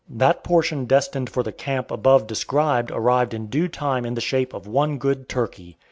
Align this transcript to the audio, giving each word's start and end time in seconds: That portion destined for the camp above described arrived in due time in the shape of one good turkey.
That 0.09 0.43
portion 0.43 0.85
destined 0.85 1.29
for 1.29 1.43
the 1.43 1.51
camp 1.51 1.91
above 1.91 2.25
described 2.25 2.89
arrived 2.89 3.35
in 3.35 3.51
due 3.51 3.67
time 3.67 4.03
in 4.03 4.15
the 4.15 4.19
shape 4.19 4.51
of 4.51 4.65
one 4.65 4.97
good 4.97 5.29
turkey. 5.29 5.77